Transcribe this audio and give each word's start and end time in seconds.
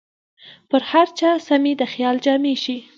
پر 0.69 0.81
هر 0.91 1.07
چا 1.19 1.31
سمې 1.47 1.73
د 1.77 1.81
خیال 1.93 2.15
جامې 2.25 2.55
شي 2.63 2.77